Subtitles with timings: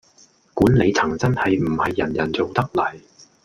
[0.55, 2.99] 管理層真係唔係人人做得嚟